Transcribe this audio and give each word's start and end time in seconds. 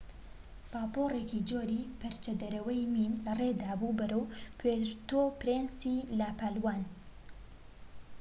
پاپۆرێکی 0.71 1.39
جۆری 1.49 1.89
پەرچدەرەوەی 1.99 2.89
مین 2.93 3.13
لەڕێدا 3.25 3.71
بوو 3.79 3.97
بەرەو 3.99 4.23
پوێرتۆ 4.57 5.21
پرینسی 5.39 5.97
لە 6.19 6.27
پالاوان 6.39 6.83